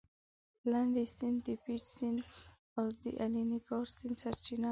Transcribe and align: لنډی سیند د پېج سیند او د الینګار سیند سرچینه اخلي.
لنډی 0.71 1.05
سیند 1.17 1.37
د 1.45 1.47
پېج 1.63 1.83
سیند 1.95 2.19
او 2.77 2.85
د 3.01 3.05
الینګار 3.23 3.85
سیند 3.97 4.15
سرچینه 4.21 4.57
اخلي. 4.57 4.59